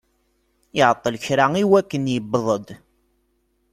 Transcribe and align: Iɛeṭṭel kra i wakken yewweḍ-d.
Iɛeṭṭel 0.79 1.15
kra 1.25 1.45
i 1.61 1.65
wakken 1.69 2.11
yewweḍ-d. 2.13 2.67